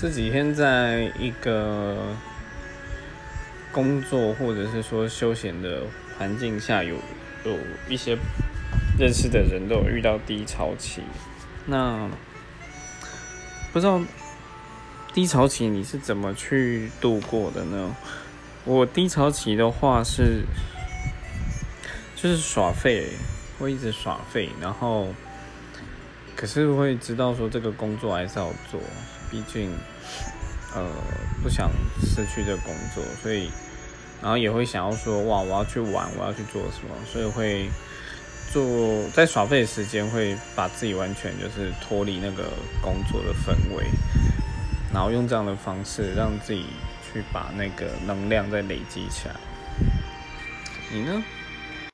[0.00, 2.16] 这几天在一个
[3.70, 5.82] 工作或者是说休闲的
[6.16, 6.96] 环境下，有
[7.44, 8.16] 有一些
[8.98, 11.02] 认识的人都有遇到低潮期。
[11.66, 12.08] 那
[13.74, 14.00] 不知道
[15.12, 17.94] 低潮期你是怎么去度过的呢？
[18.64, 20.44] 我低潮期的话是
[22.16, 23.06] 就是耍废，
[23.58, 25.08] 会一直耍废，然后。
[26.40, 28.80] 可是会知道说这个工作还是要做，
[29.30, 29.70] 毕竟，
[30.74, 30.88] 呃，
[31.42, 33.50] 不想失去这工作，所以，
[34.22, 37.68] 然后也会想要说，哇，我要去玩，我要去做什么，所以会
[38.50, 42.48] 做在耍废的时间，会把自己完全就是脱离那个
[42.80, 43.84] 工作的氛围，
[44.94, 46.64] 然后用这样的方式让自己
[47.12, 49.34] 去把那个能量再累积起来。
[50.90, 51.22] 你呢？